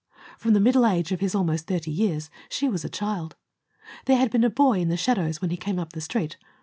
[0.39, 3.35] From the middle age of his almost thirty years, she was a child.
[4.05, 6.37] There had been a boy in the shadows when he came up the Street.